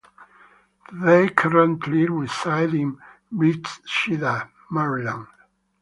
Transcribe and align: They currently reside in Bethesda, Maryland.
They 0.93 1.29
currently 1.29 2.07
reside 2.07 2.73
in 2.73 2.97
Bethesda, 3.31 4.49
Maryland. 4.71 5.27